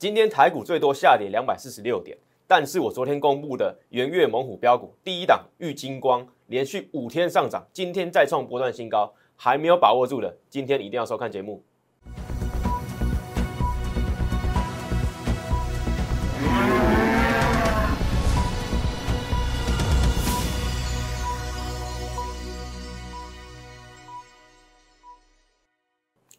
[0.00, 2.16] 今天台股最多下跌两百四十六点，
[2.46, 11.62] 但是我昨天公布的元月猛虎标股第一档玉金光连续五天上涨，今天再创波段新高，还没有把握住的，今天一定要收看节目。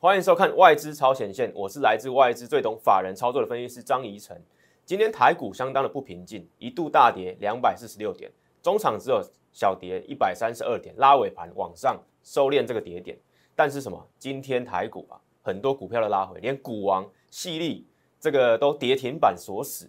[0.02, 4.36] 欢迎收看外资超前线，我是来自外资最懂法人操作的分析师张怡晨。
[4.84, 8.32] 今天台股相当的不平静，一度大跌两百四十六点，
[8.64, 13.16] 中场只有小跌一百三十二点，拉尾盘往上收敛这个跌点。
[13.56, 14.04] 但是什么？
[14.18, 17.88] 今天台股啊，很多股票的拉回，连股王细粒
[18.20, 19.88] 这个都跌停板锁死。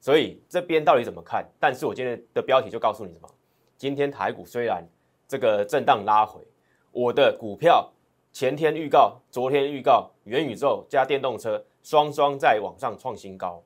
[0.00, 1.46] 所以这边到底怎么看？
[1.60, 3.28] 但是我今天的标题就告诉你什么？
[3.76, 4.82] 今天台股虽然
[5.28, 6.40] 这个震荡拉回，
[6.90, 7.92] 我的股票。
[8.32, 13.62] 前天预告，昨天预告，元宇宙加电动车双双在网上创新高，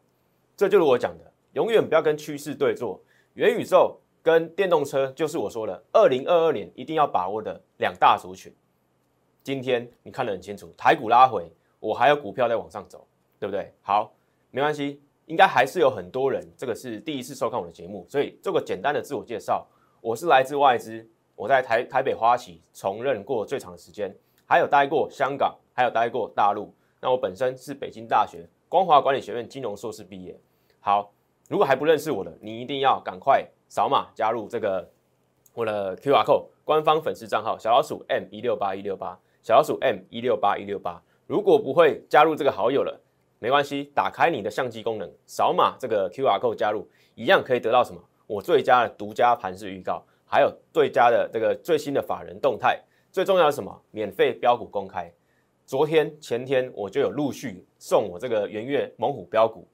[0.56, 3.00] 这就是我讲的，永远不要跟趋势对坐。
[3.34, 8.52] 元宇宙跟电动车就是我说的，二零二二年一定要把握的两大族群。
[9.44, 13.06] 今天你看得很清楚，台股拉回，我还有股票在往上走，
[13.38, 13.72] 对不对？
[13.82, 14.12] 好，
[14.50, 19.64] 没关系，应该还是有很多人，这个是第一次收看我的节目，所以做个简单的自我介绍，
[20.00, 24.12] 我是来自外资，我在台台北花旗从任过最长的时间。
[24.46, 26.72] 还有待过香港，还有待过大陆。
[27.00, 30.38] 那我本身是北京大学光华管理学院金融硕士毕业。
[30.80, 31.12] 好，
[31.48, 34.88] 如果还不认识我的，你一定要赶快扫码加入这个
[35.52, 41.02] 我的 Q R code 官方粉丝账号小老鼠 M 一六八一六八小老鼠 M 一六八一六八。
[41.26, 43.00] 如果不会加入这个好友了，
[43.40, 48.00] 没关系，打开你的相机功能，扫码这个 Q R code 加入，一样可以得到什么？
[48.28, 52.80] 我最佳的独家盘式预告，还有最佳的这个最新的法人动态。
[53.16, 53.82] 最重要的什么？
[53.92, 55.10] 免费标股公开。
[55.64, 59.66] 昨天、前天我就有陆续送我这个元月猛虎标股。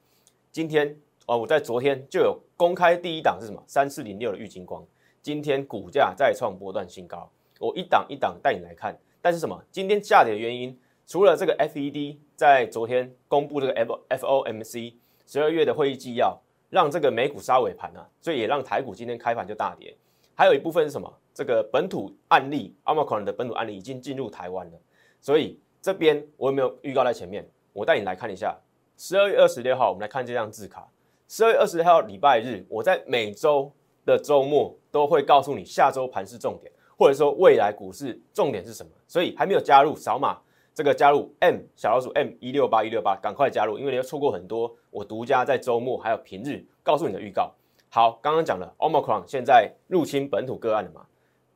[0.53, 3.61] 今天哦，我在昨天就有公开第一档是什么？
[3.67, 4.87] 三四零六的玉金光。
[5.21, 7.29] 今天股价再创波段新高。
[7.59, 8.97] 我一档一档带你来看。
[9.21, 9.61] 但是什么？
[9.73, 13.75] 今天下跌的原因，除了这个 FED 在昨天公布这个
[14.09, 14.95] FOMC
[15.27, 19.97] 十二月的会议纪要，让这个美股杀尾盘啊，所以也让台股今天开盘就大跌。
[20.43, 21.09] 还有一部分是什么？
[21.33, 24.81] 这个本土案例，Omicron 的本土案例已经进入台湾了，
[25.21, 27.49] 所以这边我有没有预告在前面？
[27.73, 28.59] 我带你来看一下，
[28.97, 30.91] 十二月二十六号，我们来看这张字卡。
[31.29, 33.71] 十二月二十六号礼拜日，我在每周
[34.05, 38.91] 的周末都会告诉你下周盘市重点，或者说未来股市重点是什么。
[39.07, 40.41] 所以还没有加入，扫码
[40.75, 47.55] 这个加入 M 小老鼠 M 一六八一六八，赶快加入，因为你要错过很多我独家在周末还有平日告诉你的预告。
[47.95, 51.05] 好，刚刚讲了 Omicron 现在入侵本土个案了嘛？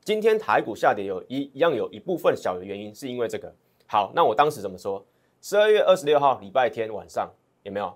[0.04, 3.50] 今天台股下跌有一一样有一部分小的原因，是因为这个。
[3.86, 5.02] 好，那我当时怎么说？
[5.40, 7.32] 十二月二十六号礼拜天晚上
[7.62, 7.90] 有没有？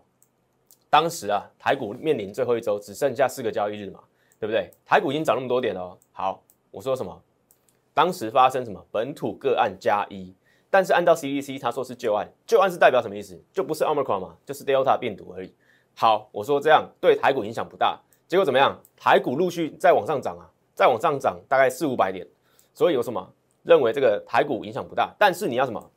[0.89, 4.01] 当时啊，台股面临最后一周，只剩下四个交易日嘛，
[4.39, 4.71] 对不对？
[4.87, 5.99] 台股已经涨那么多点了。
[6.11, 7.23] 好，我说什么？
[7.93, 8.83] 当时发生什么？
[8.91, 10.35] 本土个案加一，
[10.71, 13.39] 但是按照 CDC 他说是旧案，旧案是代表什么意思？
[13.53, 15.55] 就不是 Omicron 嘛，就是 Delta 病毒而已。
[15.95, 18.01] 好，我说这样对台股影响不大，
[18.31, 18.81] 结果怎么样？
[18.97, 20.47] 台股陆续再往上涨啊。
[20.73, 22.25] 再往上涨大概四五百点，
[22.73, 25.13] 所以有什么认为这个台股影响不大？
[25.19, 25.91] 但是你要什么？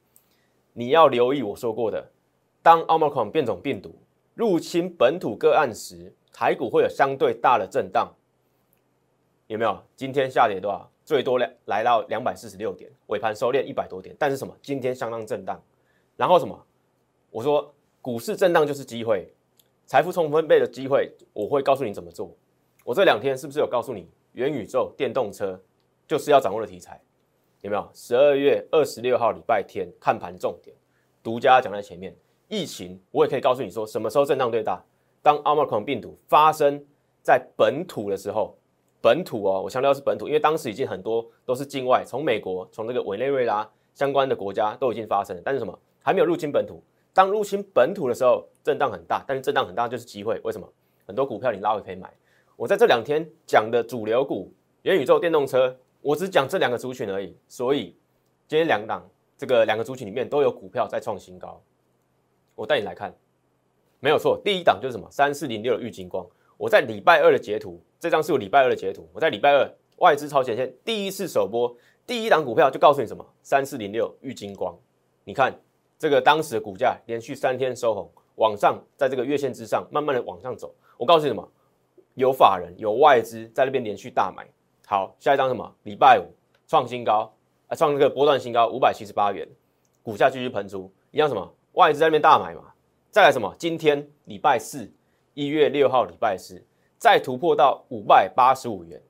[0.74, 2.10] 你要留意我说过的，
[2.64, 3.96] 当奥 r 克 n 变种病毒
[4.34, 8.12] 入侵本土个案时，台股会有相对大的震荡，
[9.46, 9.80] 有没有？
[9.96, 10.90] 今天下跌多少？
[11.06, 14.16] 最多两来到两百四十六点，尾盘收敛一百多点。
[14.18, 14.58] 但是什么？
[14.64, 15.62] 今天相当震荡。
[16.18, 16.60] 然后什么？
[17.30, 17.72] 我说
[18.02, 19.34] 股市震荡就是机会，
[19.94, 22.36] 财富重分配的机会，我会告诉你怎么做。
[22.84, 24.10] 我这两天是不是有告诉你？
[24.32, 25.62] 元宇宙电动车
[26.08, 27.00] 就是要掌握的题材，
[27.62, 27.88] 有没有？
[27.94, 30.76] 十二月二十六号礼拜天看盘重点，
[31.22, 32.12] 独家讲在前面。
[32.48, 34.84] 疫情我也可以告诉你说，什么时候震荡最大？
[35.22, 36.84] 当奥 r 克 n 病毒发生
[37.22, 38.58] 在本土的时候，
[39.00, 46.82] 本土哦，我强调是本土，因为当时已经很多都是境外，从美国、从这个委内瑞拉相关的国家都已经发生了，但是什么还没有入侵本土？
[47.14, 50.40] 当入侵本土的时候，震荡很大，但是震荡很大就是机会。
[50.44, 50.68] 为什么？
[51.06, 52.10] 很多股票你拉回可以买。
[52.56, 57.36] 我在这两天讲的主流股、元宇宙、电动车，我只讲这两个族群而已。
[57.48, 57.98] 所以
[58.48, 59.06] 今天两档
[59.38, 61.62] 这个两个族群里面都有股票在创新高。
[62.56, 63.14] 我带你来看，
[64.00, 66.26] 没有错，第一档就是什么三四零六的玉金光。
[66.56, 69.10] 我在礼拜二的截图，这张是我礼拜二的截图。
[69.12, 71.76] 我在礼拜二外资超前线第一次首播，
[72.08, 74.74] 第一档股票就告诉你什么三四零六玉金光。
[75.26, 75.60] 你看
[76.00, 80.74] 这个当时的股价连续三天收红，往上在这个月线之上慢慢的往上走。
[80.98, 81.48] 我告诉你什么？
[82.16, 84.48] 有法人有外资在那边连续大买，
[84.86, 85.76] 好，下一张什么？
[85.82, 86.26] 礼拜五
[86.68, 87.34] 创新高，
[87.68, 89.48] 啊，创这个波段新高五百七十八元，
[90.04, 91.52] 股价继续喷出，一样什么？
[91.72, 92.72] 外资在那边大买嘛，
[93.10, 93.52] 再来什么？
[93.58, 94.92] 今天礼拜四，
[95.34, 96.64] 一月六号礼拜四，
[97.00, 99.02] 再突破到五百八十五元，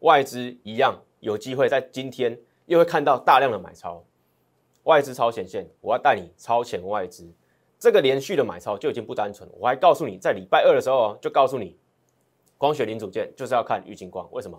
[0.00, 2.36] 外资一样有机会在今天
[2.66, 4.02] 又会看到大量的买超，
[4.82, 7.32] 外资超前线，我要带你超前外资，
[7.82, 9.50] 这个连续的买超就已经不单纯。
[9.58, 11.76] 我还告诉你，在礼拜二的时候就告诉你，
[12.56, 14.56] 光学零组件就是要看玉金光，为什么？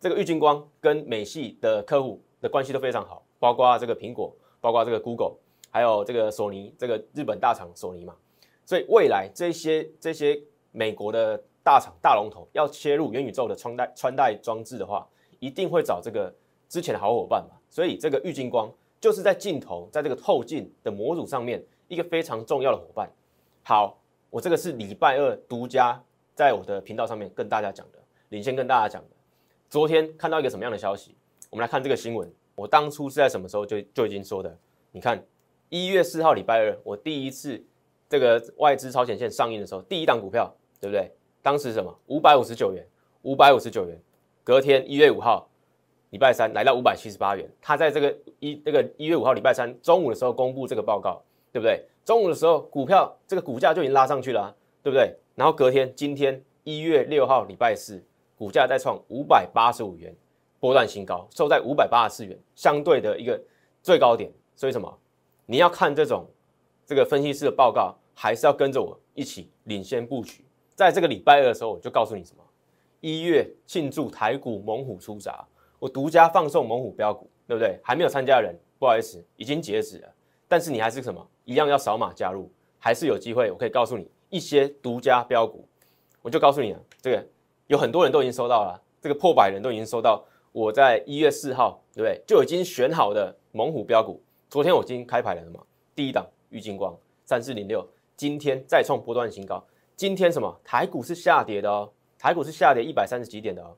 [0.00, 5.34] 这个玉金光跟美系的客户的关系都非常好，包括这个苹果，包括这个 Google。
[5.68, 8.16] 还有这个索尼，这个日本大厂索尼嘛，
[8.64, 10.40] 所以未来这些这些
[10.70, 15.06] 美国的大厂大龙头要切入元宇宙的穿戴穿戴装置的话，
[15.40, 16.34] 一定会找这个
[16.70, 17.56] 之前的好伙伴嘛。
[17.68, 23.10] 所以这个玉金光就是在镜头在这个透镜的模组上面一个非常重要的伙伴。
[23.62, 23.98] 好，
[24.30, 26.02] 我这个是礼拜二独家
[26.34, 27.98] 在我的频道上面跟大家讲的，
[28.30, 29.10] 领先跟大家讲的。
[29.68, 31.14] 昨天看到一个什么样的消息？
[31.50, 32.32] 我们来看这个新闻。
[32.54, 34.56] 我当初是在什么时候就就已经说的？
[34.90, 35.22] 你看。
[35.68, 37.64] 一月四号礼拜二，我第一次
[38.06, 41.10] 这个外资超前线上映的时候，第一档股票，对不对？
[41.40, 41.98] 当时什么？
[42.08, 42.86] 五百五十九元，
[43.22, 43.98] 五百五十九元。
[44.44, 45.48] 隔天一月五号
[46.10, 47.50] 礼拜三来到五百七十八元。
[47.58, 51.22] 他在这个一那个一月五号礼拜三中午的时候公布这个报告，
[51.52, 51.84] 对不对？
[52.04, 54.52] 中午的时候股票这个股价就已经拉上去了，
[54.82, 55.14] 对不对？
[55.34, 58.02] 然后隔天今天一月六号礼拜四，
[58.36, 60.12] 股价再创五百八十五元，
[60.58, 63.40] 波段新高，收在五百八十四元，相对的一个
[63.82, 64.32] 最高点。
[64.56, 64.98] 所以什么？
[65.46, 66.26] 你要看这种
[66.86, 70.44] 这个分析师的报告，还是要跟着我一起领先布局？
[70.74, 72.42] 在这个礼拜二的时候，我就告诉你什么？
[73.00, 75.44] 一月庆祝台股猛虎出闸，
[75.78, 77.78] 我独家放送猛虎标股，对不对？
[77.82, 80.08] 还没有参加的人，不好意思，已经截止了。
[80.48, 81.26] 但是你还是什么？
[81.44, 83.50] 一样要扫码加入，还是有机会。
[83.50, 85.66] 我可以告诉你一些独家标股，
[86.22, 86.80] 我就告诉你了。
[87.00, 87.26] 这个
[87.66, 90.24] 有很多人都已经收到了，这个破百人都已经收到。
[90.52, 92.22] 我在一月四号，对不对？
[92.26, 94.22] 就已经选好的猛虎标股。
[94.50, 95.60] 昨天我已经开牌了嘛？
[95.94, 96.94] 第一档玉金光
[97.24, 99.64] 三四零六，今天再创波段新高。
[99.96, 100.60] 今天什么？
[100.62, 103.74] 台股是下跌的哦，台股是下跌一百三十几点的哦，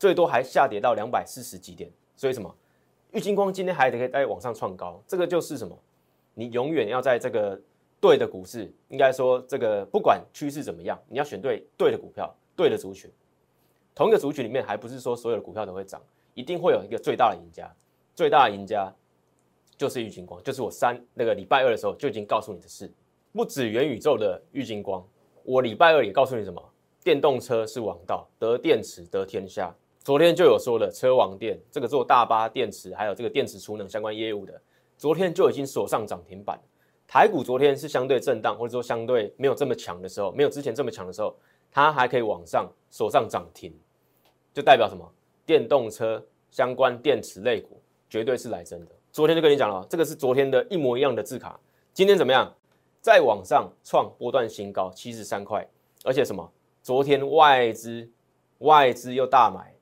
[0.00, 1.88] 最多还下跌到两百四十几点。
[2.16, 2.52] 所以什么？
[3.12, 5.78] 玉金光今天还得可以再往上创高，这个就是什么？
[6.34, 7.60] 你永远要在这个
[8.00, 13.10] 对的股市，应该说这个不管趋势怎么样，你要选对对的股票，对的族群。
[13.94, 16.00] 同一个族群里面，还不是说所有的股票都会涨，
[16.34, 17.70] 一定会有一个最大的赢家，
[18.14, 18.92] 最大的赢家。
[19.76, 22.92] 就是郁金光，就是我三那个礼拜二的时候就已经告诉你的事，
[23.32, 25.02] 不止元宇宙的郁金光，
[25.42, 26.62] 我礼拜二也告诉你什么？
[27.02, 29.74] 电动车是王道，得电池得天下。
[30.04, 34.60] 昨天就有说了，车王电这个做大巴电池还有这个电池储能相关业务的，
[35.00, 36.60] 昨天就已经锁上涨停板。
[37.08, 41.34] 台股昨天是相对震荡，或者说相对没有这么强的时候，没有之前这么强的时候，
[41.72, 43.72] 它还可以往上锁上涨停，
[44.52, 45.10] 就代表什么？
[45.46, 47.80] 电动车相关电池类股
[48.10, 48.92] 绝对是来真的。
[49.10, 51.58] 昨天就跟你讲了，这个是昨天的一模一样的字卡。
[51.94, 52.54] 今天怎么样？
[53.00, 55.66] 再往上创波段新高，七十三块。
[56.04, 56.52] 而且什么？
[56.82, 58.06] 昨天外资
[58.58, 59.74] 外资又大买。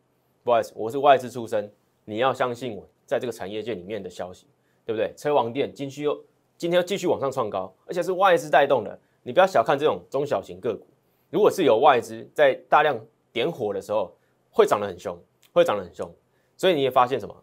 [0.44, 1.72] 不好意思，我是外资出身，
[2.04, 4.46] 你要相信我在这个产业界里面的消息，
[4.88, 5.12] 对不对？
[5.14, 6.18] 车王店今续又
[6.56, 8.98] 今天又继续往上创高，而且是外资带动的。
[9.22, 10.86] 你不要小看这种中小型个股，
[11.28, 12.98] 如果是有外资在大量
[13.30, 14.10] 点火的时候，
[14.50, 15.14] 会涨得很凶，
[15.52, 16.10] 会涨得很凶。
[16.56, 17.36] 所以你也发现什么？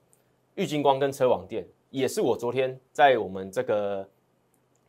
[0.56, 1.64] 玉金光跟车王店。
[1.92, 4.10] 也是我昨天在我们这个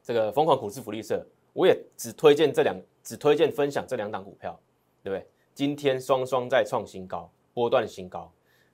[0.02, 4.58] 这个疯狂股市福利社，我也只推荐这两，只推荐分享这两档股票，
[5.04, 5.24] 对不对？
[5.54, 8.32] 今天双双在创新高，波段新高，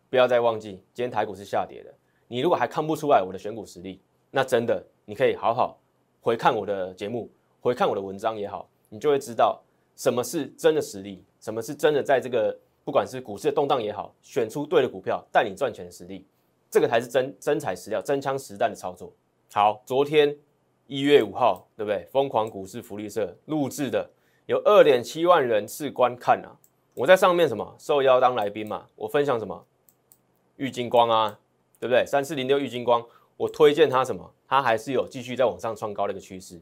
[0.09, 1.93] 不要再忘记，今天台股是下跌的。
[2.33, 5.79] 你如果还看不出来我的选股实力，那真的你可以好好
[6.23, 9.61] 回看我的节目，回看我的文章也好，你就会知道
[9.97, 16.27] 什么是真的实力，什么是真的在这个不管是股市的动荡也好，选出对的股票带你赚钱的实力。
[16.71, 19.12] 这个才是真真材实料、真枪实弹的操作。
[19.53, 20.35] 好，昨天
[20.87, 22.09] 一月五号，对不对？
[22.11, 24.09] 疯狂股市福利社录制的，
[24.47, 26.57] 有二点七万人次观看啊！
[26.95, 28.87] 我在上面什么受邀当来宾嘛？
[28.97, 29.67] 我分享什么？
[30.57, 31.39] 郁金光啊，
[31.83, 32.07] 对不对？
[32.07, 33.05] 三四零六玉金光，
[33.37, 34.33] 我推荐它什么？
[34.47, 36.61] 它还是有继续在往上创高的一个趋势。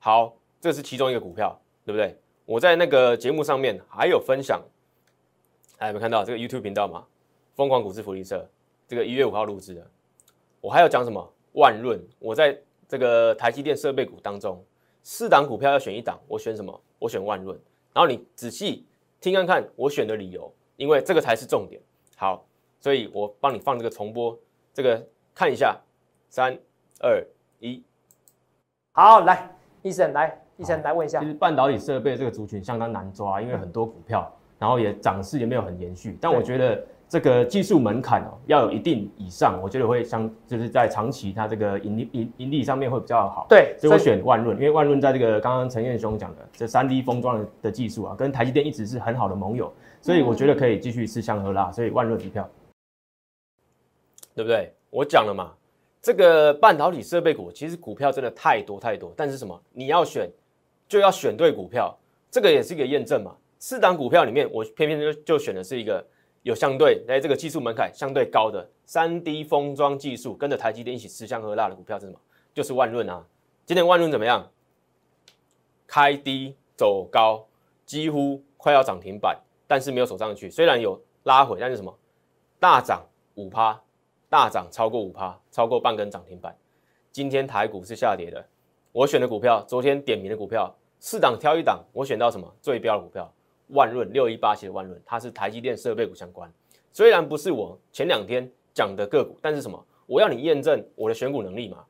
[0.00, 2.18] 好，这是其中一个股票，对不对？
[2.44, 4.60] 我在那个节目上面还有分享，
[5.78, 7.06] 还，有没有看到这个 YouTube 频道嘛？
[7.54, 8.44] 疯狂股市福利社。
[8.88, 9.88] 这个一月五号录制的，
[10.60, 11.32] 我还要讲什么？
[11.52, 14.64] 万润，我在这个台积电设备股当中，
[15.04, 16.82] 四档股票要选一档，我选什么？
[16.98, 17.56] 我选万润。
[17.92, 18.84] 然后你仔细
[19.20, 21.80] 听看看我选的理由，因为这个才是重点。
[22.16, 22.44] 好，
[22.80, 24.38] 所以我帮你放这个重播，
[24.76, 25.02] 这个
[25.34, 25.74] 看一下，
[26.28, 26.54] 三
[27.00, 27.26] 二
[27.60, 27.82] 一，
[28.92, 31.18] 好，来，医生来，医生来问一下。
[31.18, 36.18] 其实半导体设备这个族群相当难抓，因为很多股票，然后也涨势也没有很延续。
[36.20, 36.86] 但我觉得。
[37.08, 43.46] 这个技术门槛哦要有一定以上，我觉得会相就是在长期它这个盈利盈盈利上面会比较好。
[43.48, 52.50] 对，所以我选万润，因为万润在这个刚刚陈彦兄讲的这三 D 封装的的技术啊，跟台积电一直是很好的盟友，所以我觉得可以继续吃香喝辣，所以万润一票，
[54.36, 54.72] 对不对？
[54.90, 55.52] 我讲了嘛，
[56.00, 59.60] 这个半导体设备股其实股票真的太多太多，但是什么？
[59.72, 60.30] 你要选
[60.86, 61.92] 就要选对股票，
[62.30, 63.34] 这个也是一个验证嘛。
[63.58, 66.06] 四档股票里面，我偏偏就就选的是一个。
[66.42, 72.20] 有相对在这个技术门槛相对高的三 D 封装技术，跟着台积电一起吃香喝辣的股票是什么？
[72.54, 73.26] 就是万润啊。
[73.64, 74.48] 今天万润怎么样？
[75.88, 77.44] 开低走高，
[77.84, 80.48] 几乎快要涨停板，但是没有走上去。
[80.48, 81.92] 虽然有拉回，但是什么？
[82.60, 83.82] 大涨五趴，
[84.28, 86.56] 大涨超过五趴，超过半根涨停板。
[87.12, 88.44] 今天台股是下跌的。
[88.90, 92.52] 我选的股票，昨天点名的股票，四档挑一档，我选到什么？
[92.60, 93.32] 最标的股票。
[93.68, 96.52] 万润六一八七的万润，它是台积电设备股相关。
[96.92, 99.84] 虽然不是我前两天讲的个股，但是什么？
[100.06, 101.84] 我要你验证我的选股能力嘛？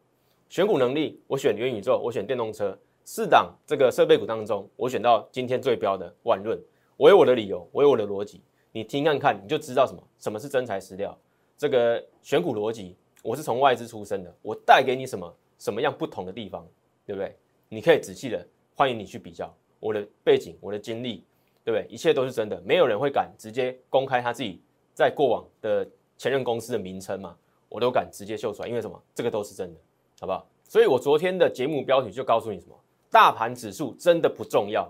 [0.49, 6.59] 选股能力，我选元宇宙，我选电动车，四档这个设备股当中，我选到今天最标的万润。
[6.97, 10.03] 我有我的理由，我有我的逻辑，你听看看，你就知道什么？
[10.19, 11.19] 什么是真材实料？
[11.57, 16.67] 这个选股逻辑，我是从外资出身的，我带给你什么什么样不同的地方，
[17.05, 17.37] 对不对？
[17.69, 21.25] 你可以仔细的，欢迎你去比较我的背景，我的经历。
[21.67, 21.93] 对不对？
[21.93, 24.63] 一切都是真的，没有人会敢直接公开他自己
[24.95, 25.85] 在过往的
[26.17, 27.37] 前任公司的名称嘛？
[27.69, 29.03] 我都敢直接秀出来，因为什么？
[29.13, 29.81] 这个都是真的，
[30.21, 30.47] 好不好？
[30.63, 32.79] 所以我昨天的节目标题就告诉你什么？
[33.11, 34.89] 大盘指数真的不重要，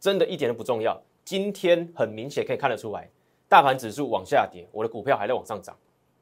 [0.00, 1.00] 真的一点都不重要。
[1.24, 3.08] 今天很明显可以看得出来，
[3.48, 5.78] 大盘指数往下跌，我的股票还在往上涨，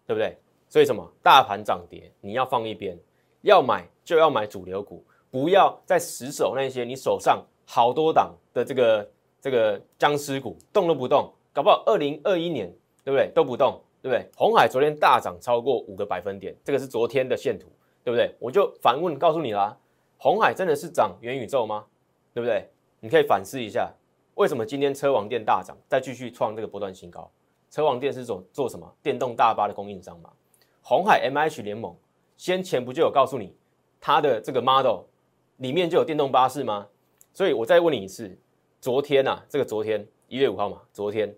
[0.06, 0.36] 对不对？
[0.68, 1.08] 所以什么？
[1.22, 2.98] 大盘涨跌你要放一边，
[3.42, 9.10] 要买就要买主流股，不要再死守那些你手上好多档的这个。
[9.44, 12.66] 这个僵尸股动都不动，搞不好二零二一年
[13.04, 14.26] 对不对都不动，对不对？
[14.34, 17.68] 红海昨天大涨超过五个百分点，这个是昨天的线图，
[18.02, 18.34] 对不对？
[18.38, 19.76] 我就反问告诉你啦，
[20.16, 21.84] 红海真的是涨元宇宙吗？
[22.32, 22.66] 对不对？
[23.00, 23.92] 你可以反思一下，
[24.36, 27.30] 为什么今天车王店大涨，再继续创这个波段新高？
[27.74, 28.88] 车王店是做做什么？
[29.02, 30.30] 电动大巴的供应商嘛。
[30.80, 31.92] 红海 M H 联盟
[32.36, 33.52] 先前不就有告诉你，
[34.00, 35.00] 它的这个 model
[35.56, 36.86] 里面就有电动巴士吗？
[37.32, 38.38] 所以我再问你一次。
[38.80, 41.34] 昨天呐，这个昨天一月五号嘛，昨天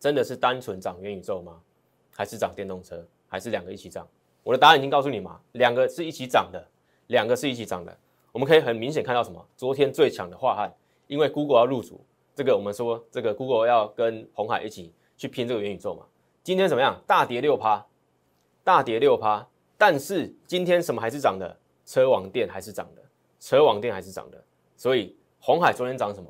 [0.00, 1.60] 真的是单纯涨元宇宙吗？
[2.10, 3.06] 还是涨电动车？
[3.28, 4.04] 还是两个一起涨？
[4.42, 6.66] 我的答案已经告诉你嘛，两个是一起涨的，
[7.06, 7.96] 两个是一起涨的。
[8.32, 9.46] 我们可以很明显看到什么？
[9.56, 10.74] 昨天最强的化汉，
[11.06, 12.00] 因为 Google 要入主，
[12.34, 16.04] 这个我们说这个 Google 要跟红海一起去拼这个元宇宙嘛。
[16.42, 17.00] 今天怎么样？
[17.06, 17.84] 大跌六趴，
[18.62, 19.46] 大跌六趴。
[19.78, 21.56] 但是今天什么还是涨的？
[21.84, 23.02] 车王店还是涨的，
[23.38, 24.42] 车王店还是涨的。
[24.76, 26.28] 所以红海昨天涨什么？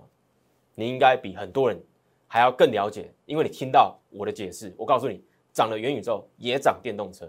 [0.75, 1.83] 你应该比很多人
[2.26, 4.75] 还要更了解，因为你听到我的解释。
[4.76, 7.26] 我告诉你，涨了元宇宙也涨电动车。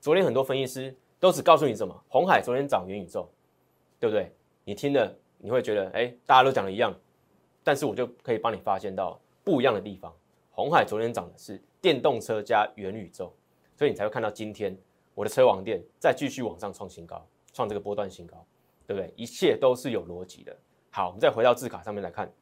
[0.00, 2.04] 昨天很多分析师都只告诉你什么？
[2.08, 3.28] 红海昨天涨元宇宙，
[3.98, 4.32] 对不对？
[4.64, 6.94] 你听了你会觉得，哎，大家都讲的一样，
[7.62, 10.14] 但是我就可以帮你发现到不一样的地方。
[10.56, 13.34] 红海昨天涨的是电动车加元宇宙，
[13.74, 14.78] 所以你才会看到今天
[15.12, 18.46] 我的车网店再继续往上创新高，创这个波段新高，
[18.86, 19.12] 对不对？
[19.16, 20.56] 一切都是有逻辑的。
[20.90, 22.32] 好，我们再回到字卡上面来看。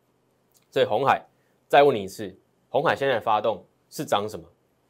[0.70, 1.24] 所以红海，
[1.68, 2.38] 再问你一次，
[2.68, 4.46] 红海现在发动是涨什么？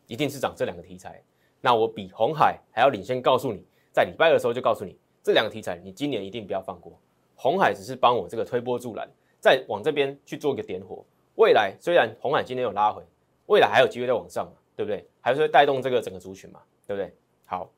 [0.09, 1.23] 一定是涨这两个题材。
[1.61, 6.99] 那我比红海还要领先，告诉你，在礼拜二的时候就告诉你，这两个题材你今年一定不要放过。
[7.37, 11.05] 红海只是帮我这个推波助澜，再往这边去做一个点火。
[11.37, 13.02] 未来虽然红海今天有拉回，
[13.47, 15.07] 未来还有机会再往上嘛，对不对？
[15.21, 17.15] 还是会带动这个整个族群嘛，对不对？
[17.45, 17.71] 好，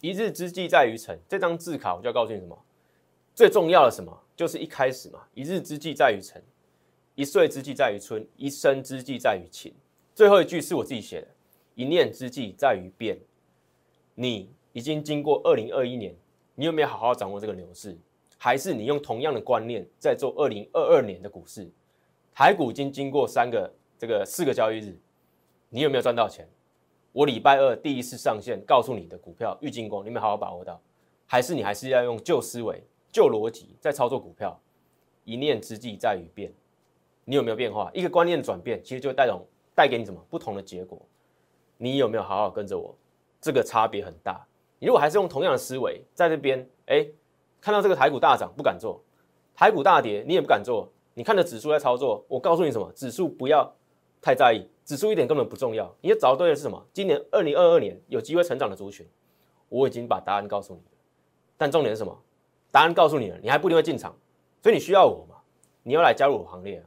[0.00, 2.58] 一日之计在于晨，这张字卡我就要告诉你什么？
[3.34, 4.16] 最重要的什么？
[4.36, 6.42] 就是一开始嘛，一日之计在于晨。
[7.14, 9.74] 一岁之计在于春，一生之计在于勤。
[10.14, 11.26] 最后一句是我自己写的，
[11.74, 13.18] 一念之计在于变。
[14.14, 16.14] 你已经经过二零二一年，
[16.54, 17.98] 你有没有好好掌握这个牛市？
[18.36, 21.68] 还是你用同样的观念在做二零二二年的股市？
[22.32, 24.96] 台股已经经过三个这个四个交易日，
[25.68, 26.48] 你有没有赚到钱？
[27.12, 30.80] 我礼拜二第一次上线告诉你的股票玉金光，你有没有好好把握到？
[31.26, 34.58] 还是你还是要用旧思维、旧逻辑在操作股票？
[35.24, 36.52] 一念之计在于变。
[37.24, 37.90] 你有没有变化？
[37.92, 40.98] 一个观念转变，其实就带动带给你什么不同的结果？
[41.76, 42.96] 你有没有好好跟着我？
[43.40, 44.46] 这个差别很大。
[44.78, 47.06] 你如果还是用同样的思维，在这边，哎，
[47.60, 49.02] 看到这个台股大涨不敢做，
[49.54, 50.88] 台股大跌你也不敢做。
[51.14, 52.90] 你看着指数在操作，我告诉你什么？
[52.92, 53.74] 指数不要
[54.20, 55.94] 太在意，指数一点根本不重要。
[56.00, 56.86] 你要找对的是什么？
[56.92, 59.06] 今年二零二二年有机会成长的族群，
[59.68, 60.98] 我已经把答案告诉你了。
[61.56, 62.22] 但重点是什么？
[62.70, 64.14] 答案告诉你了，你还不一定会进场，
[64.62, 65.36] 所以你需要我嘛？
[65.82, 66.84] 你要来加入我行列啊！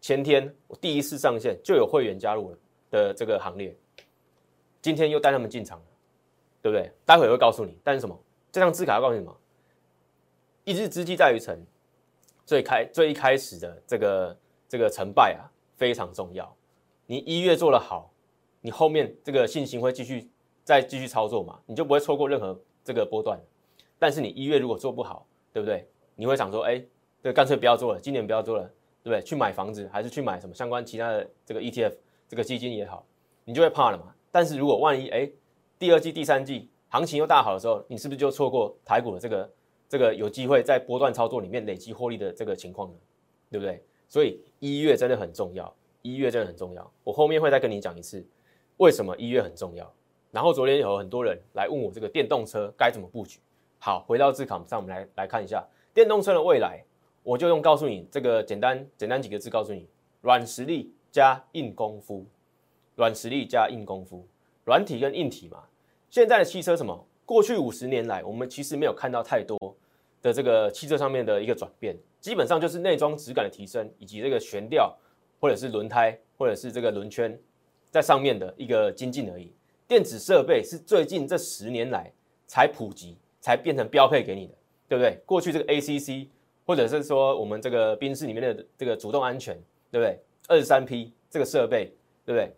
[0.00, 2.58] 前天我第一次上线就有会员加入了
[2.90, 3.74] 的这个行列，
[4.82, 5.84] 今天又带他们进场了，
[6.60, 6.92] 对不对？
[7.06, 8.18] 待会会告诉你，但是什么？
[8.52, 9.34] 这张字卡要告诉你什么？
[10.64, 11.58] 一日之计在于晨，
[12.44, 14.38] 最开最一开始的这个
[14.68, 16.54] 这个成败啊，非常重要。
[17.06, 18.12] 你一月做得好，
[18.60, 20.28] 你后面这个信心会继续
[20.62, 23.38] 再继续操作嘛，你就不会错过任何这个波段。
[23.98, 25.88] 但是你一月如果做不好，对不对？
[26.16, 26.82] 你会想说，哎，
[27.22, 28.64] 这干脆不要做了，今年不要做了，
[29.02, 29.22] 对不对？
[29.22, 31.94] 去买房子还是去买什么相关其他的这个 ETF
[32.28, 33.06] 这个基金也好，
[33.44, 34.14] 你就会怕了嘛。
[34.30, 35.30] 但是如果万一哎，
[35.78, 39.50] 第二季、第三季行情又大好的时候，你是不是就错过台股的这个？
[39.86, 42.96] 这个有机会在波段操作里面累积获利的这个情况呢，
[43.50, 43.80] 对不对？
[44.08, 45.72] 所以一月真的很重要，
[46.04, 46.92] 一月真的很重要。
[47.02, 48.22] 我后面会再跟你讲一次，
[48.76, 49.90] 为什么一月很重要。
[50.30, 53.40] 然后昨天有很多人来问我这个电动车该怎么布局。
[53.78, 56.84] 好，回到字卡上，我们来来看一下电动车的未来。
[57.22, 59.88] 我就用告诉你这个简单简单几个字，告诉你：
[60.20, 62.26] 软实力加硬功夫，
[62.96, 64.28] 软实力加硬功夫，
[64.64, 65.64] 软体跟硬体嘛。
[66.10, 67.06] 现在的汽车什么？
[67.24, 69.58] 过去五十年来，我们其实没有看到太多。
[70.20, 74.90] 的这个汽车上面的一个转变，基本上就是内装质感的提升，以及这个悬吊
[75.44, 77.38] 或者是轮胎或者是这个轮圈
[77.90, 79.52] 在上面的一个精进而已。
[79.86, 82.10] 电子设备是最近这十年来
[82.46, 84.54] 才普及，才变成标配给你的，
[84.88, 85.20] 对不对？
[85.26, 86.28] 过去这个 ACC
[86.64, 89.54] 或者是说我们这个宾室里面的这个主动安全，
[89.90, 90.18] 对不对？
[90.48, 92.50] 二十三 P 这个设备，对不对？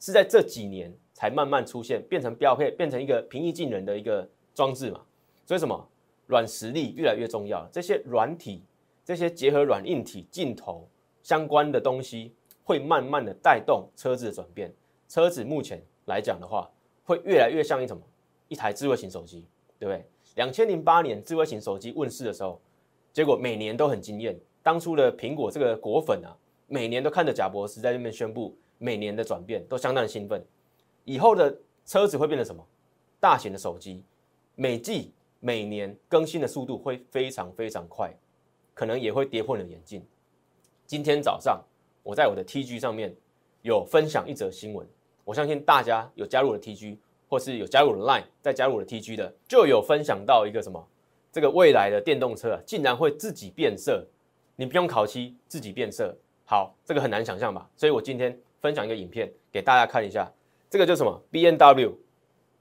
[0.00, 5.00] 是在这几年才慢慢出现，变成标配，变成一个平易近人的一个装置嘛。
[5.46, 5.88] 所以什么？
[6.26, 8.64] 软实力越来越重要，这些软体、
[9.04, 10.88] 这些结合软硬体镜头
[11.22, 14.72] 相关的东西，会慢慢的带动车子的转变。
[15.08, 16.70] 车子目前来讲的话，
[17.04, 18.02] 会越来越像一什么？
[18.48, 19.46] 一台智慧型手机，
[19.78, 20.04] 对不对？
[20.34, 22.60] 两千零八年智慧型手机问世的时候，
[23.12, 24.38] 结果每年都很惊艳。
[24.62, 26.36] 当初的苹果这个果粉啊，
[26.66, 30.44] 每年都看着贾博士在那边宣布每年的转变，都相当兴奋。
[31.04, 32.66] 以后的车子会变成什么？
[33.20, 34.02] 大型的手机，
[34.54, 35.12] 每季。
[35.44, 38.14] 每年更新的速度会非常非常快，
[38.74, 40.06] 可能也会跌破你的眼镜。
[40.92, 41.58] 今天早上
[42.02, 43.16] 我在我的 TG 上面
[43.62, 44.86] 有分享一则新闻，
[45.24, 46.98] 我相信大家有加入我的 TG，
[47.30, 50.86] 或是有加入我的 Line，再加入我的 TG 的，就有分享到一个什么？
[51.32, 54.06] 这个未来的电动车啊，竟然会自己变色，
[54.54, 56.14] 你不用烤漆，自己变色。
[56.44, 57.66] 好，这个很难想象吧？
[57.74, 60.30] 所以我今天分享一个影片给大家看一下，
[60.68, 61.96] 这个叫什么？B N W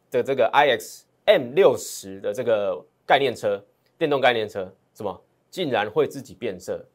[0.09, 1.05] 的这个 I X。
[1.25, 3.61] M 六十的这个概念车，
[3.97, 6.85] 电动概念车，什么竟然会自己变色？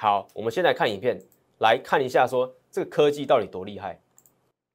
[0.00, 1.20] 好，我们先来看影片，
[1.58, 4.00] 来看一下说这个科技到底多厉害。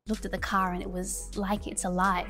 [0.07, 2.25] Looked at the car and it was like it's alive.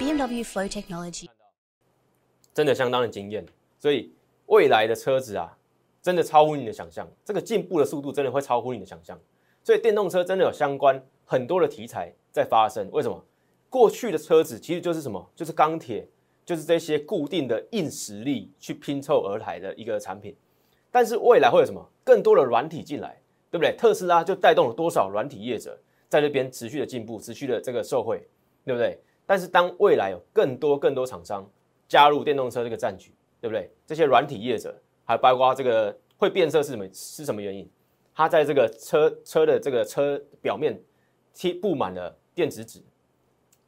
[0.00, 1.28] BMW Flow Technology
[2.52, 3.46] 真的相当的惊艳，
[3.78, 4.12] 所以
[4.46, 5.56] 未来的车子啊。
[6.02, 9.16] 真的超乎你的想象，这个进步的速度真的会超乎你的想象，
[9.62, 12.90] 所以电动车真的有相关很多的题材在发生。
[12.90, 13.24] 为什么？
[13.68, 15.30] 过去的车子其实就是什么？
[15.34, 16.08] 就是钢铁，
[16.44, 20.34] 就是这些固定的硬实力去拼凑而来的一个产品。
[20.90, 21.86] 但是未来会有什么？
[22.04, 23.74] 更多的软体进来，对不对？
[23.76, 25.78] 特斯拉就带动了多少软体业者
[26.08, 28.26] 在那边持续的进步，持续的这个受惠，
[28.64, 28.98] 对不对？
[29.26, 31.48] 但是当未来有更多更多厂商
[31.86, 33.70] 加入电动车这个战局，对不对？
[33.86, 34.74] 这些软体业者。
[35.10, 36.86] 还包括这个会变色是什么？
[36.92, 37.66] 是什么原因？
[38.14, 40.78] 它在这个车车的这个车表面
[41.32, 42.78] 贴布满了电子纸，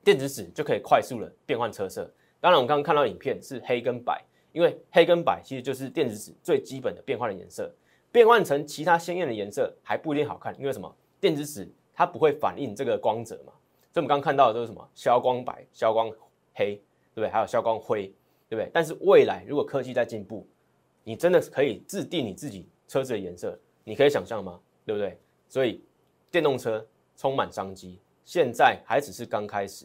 [0.02, 2.10] 电子纸就可以快速的变换车色。
[2.40, 7.72] 当然，我们刚刚看到影片是黑跟白，因为黑跟白其实就是电子纸最基本的变换的颜色。
[8.12, 10.92] 变换成其他鲜艳的颜色还不一定好看，因为什么？
[11.20, 13.52] 电子纸它不会反映这个光泽嘛。
[13.92, 14.88] 所以我们刚看到的都是什么？
[14.94, 16.10] 消光白、消光
[16.54, 16.74] 黑，
[17.14, 17.28] 对不对？
[17.28, 18.06] 还有消光灰，
[18.48, 18.70] 对不对？
[18.72, 20.46] 但是未来如果科技在进步，
[21.04, 24.58] 你真的可以制定你自己车子的颜色，你可以想象吗？
[24.84, 25.16] 对不对？
[25.48, 25.84] 所以
[26.30, 26.84] 电动车
[27.16, 29.84] 充满商机，现在还只是刚开始。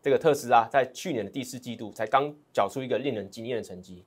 [0.00, 4.02] 这个特斯拉在去年的第四季度才刚缴出一个令人惊艳的成绩，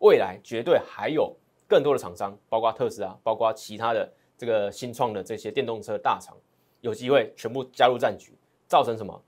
[0.00, 1.34] 未来绝对还有
[1.66, 6.36] 更多的厂商，包括特斯拉，包括其他的这个新创的这些电动车大厂，
[6.82, 8.36] 有机会全部加入战局，
[8.68, 9.18] 造成什么？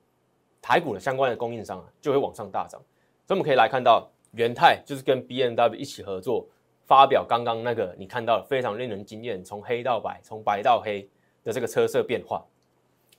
[0.60, 2.78] 台股的相关的供应商啊，就会往上大涨。
[3.26, 6.46] 所以我们可以来看到，元泰就是跟 B M W 一起合作。
[6.84, 11.08] 发表刚刚那个你看到非常令人惊艳，从黑到白，从白到黑
[11.42, 12.44] 的这个车色变化，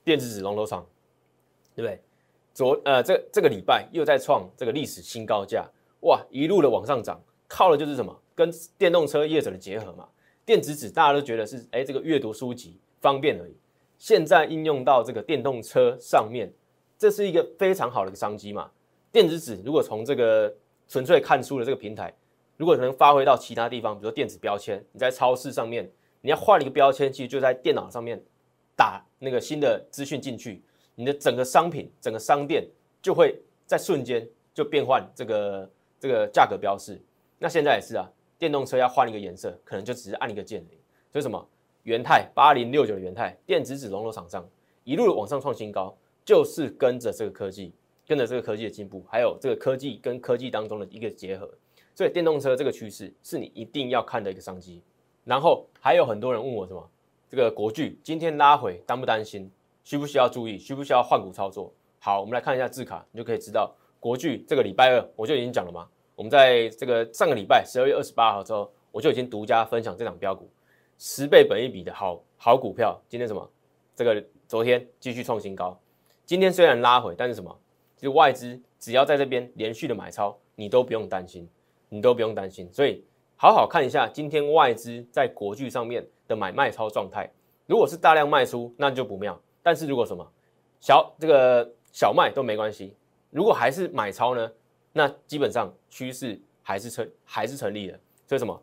[0.08, 0.88] 电子纸龙头厂，
[1.76, 2.02] 对不对？
[2.54, 5.70] 昨呃这这个礼拜又在创这个历史新高价，
[6.04, 8.18] 哇，一路的往上涨，靠的就是什么？
[8.34, 10.08] 跟电动车业者的结合嘛。
[10.46, 13.58] 电子纸大家都觉得是哎这个阅读书籍方便而已，
[13.98, 16.50] 现在应用到这个电动车上面，
[16.98, 18.72] 这是一个非常好的一个商机嘛。
[19.12, 20.56] 电子纸如果从这个
[20.88, 22.16] 纯粹看书的这个平台。
[22.56, 25.92] 如果能发挥到其他地方，比如说电子标签，你在超市上面
[26.22, 28.20] 你要换一个标签，其实就在电脑上面
[28.76, 30.62] 打那个新的资讯进去，
[30.96, 32.68] 你的整个商品、整个商店
[33.02, 37.02] 就会在瞬间就变换这个这个价格标示。
[37.40, 40.80] 那现在也是啊，电动车要换一个颜色，可能就只是按一个键而已。
[41.12, 41.48] 所以什么？
[41.84, 44.46] 元泰八零六九的元泰电子纸龙头厂商
[44.84, 47.74] 一路往上创新高，就是跟着这个科技，
[48.06, 51.50] 跟着这个科技的进步，还有这个科技跟科技当中的一个结合。
[51.96, 54.84] 所以电动车这个趋势是你一定要看的一个商机。
[55.24, 56.90] 然后还有很多人问我什么？
[57.30, 59.52] 这个国巨今天拉回，担不担心？
[59.84, 60.58] 需不需要注意？
[60.58, 61.74] 需不需要换股操作？
[62.00, 65.88] 好，我们来看一下字卡，你就可以知道国巨这个礼拜二我就已经讲了嘛。
[66.16, 70.50] 我们在这个上个礼拜十二月二十八号之后，我就已经独家分享这档标股，
[70.98, 73.00] 十倍本一比的好好股票。
[73.08, 73.50] 今天什么？
[73.96, 75.78] 这个昨天继续创新高。
[76.26, 77.60] 今天虽然拉回，但是什么？
[77.98, 81.50] 就外资只要在这边连续的买超，你都不用担心。
[81.90, 83.02] 你都不用担心，所以
[83.38, 87.30] 好好看一下今天外资在国巨上面的买卖超状态。
[87.66, 89.40] 如果是大量卖出，那就不妙。
[89.62, 90.26] 但是如果什么
[90.80, 92.96] 小这个小卖都没关系。
[93.30, 94.52] 如果还是买超呢，
[94.94, 98.00] 那基本上趋势还是成还是成立的。
[98.26, 98.62] 所以什么？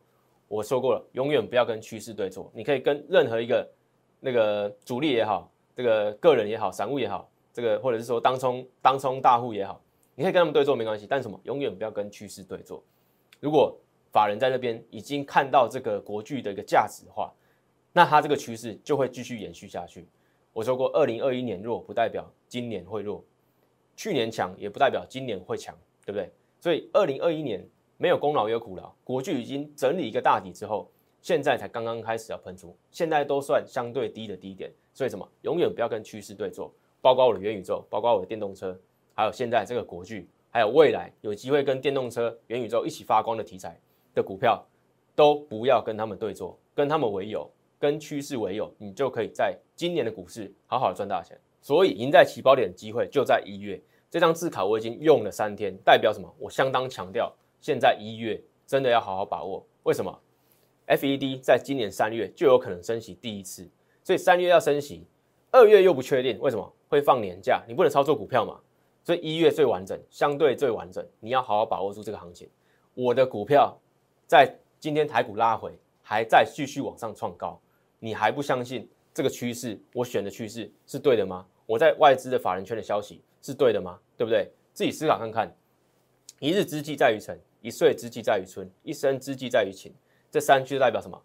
[0.49, 2.51] 我说过了，永远不要跟趋势对坐。
[2.55, 3.69] 你可以跟任何一个
[4.21, 9.81] 那个主力也好，这个个人也好，散户也好，这个或者是说当冲当冲大户也好，
[10.15, 11.07] 你可以跟他们对坐没关系。
[11.09, 11.39] 但什么？
[11.45, 12.83] 永远不要跟趋势对坐。
[13.41, 13.77] 如果
[14.13, 17.33] 法人在那边已经看到这个国剧的一个价值的话，
[17.95, 20.07] 那它这个趋势就会继续延续下去。
[20.53, 23.25] 我说过，二零二一年弱不代表今年会弱，
[23.97, 26.31] 去年强也不代表今年会强，对不对？
[26.61, 30.91] 所以二零二一年没有功劳也有苦劳，国剧已经整理一个大底之后，
[31.23, 34.71] 现在才刚刚开始要喷出，现在都算相对低的低点。
[34.93, 35.27] 所以什么？
[35.43, 38.79] 永远不要跟趋势对坐，包括我的元宇宙，包括我的电动车，
[39.15, 40.29] 还有现在这个国剧。
[40.51, 43.77] 还有未来有机会跟电动车、元宇宙一起发光的题材
[44.15, 44.65] 的股票，
[45.17, 51.39] 都不要跟他们对坐，跟他们为友，跟趋势为友，你就可以在今年的股市好好赚大钱。
[51.61, 53.81] 所以赢在起跑点的机会就在一月。
[54.11, 56.33] 这张字卡我已经用了三天，代表什么？
[56.39, 59.67] 我相当强调，现在一月真的要好好把握。
[59.83, 60.21] 为什么
[60.87, 63.69] ？FED 在今年三月就有可能升息第一次，
[64.03, 65.07] 所以三月要升息，
[65.51, 67.63] 二月又不确定，为什么会放年假？
[67.67, 68.61] 你不能操作股票嘛？
[69.03, 72.49] 所以一月最完整，相对最完整，你要好好把握住这个行情。
[72.95, 73.77] 我的股票
[74.27, 77.59] 在今天台股拉回，还在继续往上创高，
[77.99, 79.81] 你还不相信这个趋势？
[79.95, 81.45] 我选的趋势是对的吗？
[81.67, 83.99] 我在外资的法人圈的消息是对的吗？
[84.17, 84.49] 对不对？
[84.73, 85.53] 自己思考看看。
[86.39, 89.93] 一日之计在于晨，一岁之计在于春，一生之计在于勤。
[90.31, 91.21] 这三句代表什么？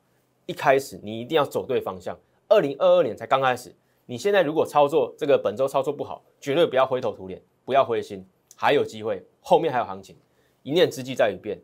[0.45, 2.17] 一开始你一定要走对方向。
[2.47, 7.41] 二零二二年才刚开始，你现在如果操作这个本周操作不好，绝对不要灰头土脸。
[7.65, 10.17] 不要灰心，还有机会，后面还有行情。
[10.63, 11.61] 一念之计在于变，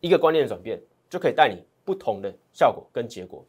[0.00, 3.42] 一个观念的转变就可以带你不同的效果跟结果。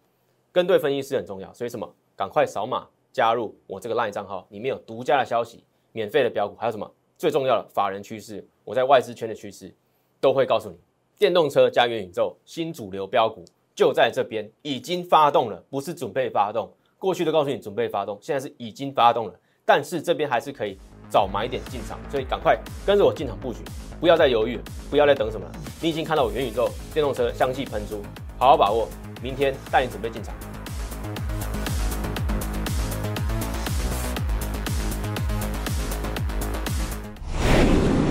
[0.54, 1.94] 跟对分析师很重要，所以什么？
[2.16, 6.90] 赶快扫码加入我这个 LINE 账号，里面有独家的消息、免费的标股，还有什么？
[7.18, 9.74] 最重要的法人趋势，我在外资圈的趋势
[10.22, 10.78] 都会告诉你。
[11.20, 13.44] 电动车加元宇宙新主流标股
[13.76, 16.72] 就在这边，已经发动了，不是准备发动。
[16.98, 20.78] 过去都告诉你准备发动，现在是已经发动了，但是这边还是可以。
[21.10, 23.60] 早买点进场，所以赶快跟着我进场布局，
[24.00, 25.52] 不要再犹豫，不要再等什么了。
[25.80, 28.04] 你已经看到我元宇宙电动车香气喷出，
[28.38, 28.90] 好好把握，
[29.22, 30.34] 明天带你准备进场。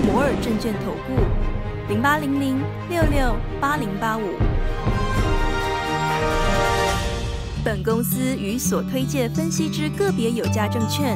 [0.03, 4.23] 摩尔证券投顾零八零零六六八零八五。
[7.63, 11.15] 本公司与所推介分析之个别有价证券。